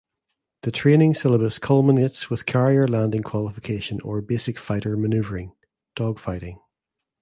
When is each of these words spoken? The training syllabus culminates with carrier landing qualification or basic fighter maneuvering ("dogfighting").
The 0.63 0.71
training 0.71 1.13
syllabus 1.13 1.59
culminates 1.59 2.27
with 2.31 2.47
carrier 2.47 2.87
landing 2.87 3.21
qualification 3.21 4.01
or 4.01 4.19
basic 4.19 4.57
fighter 4.57 4.97
maneuvering 4.97 5.51
("dogfighting"). 5.95 6.57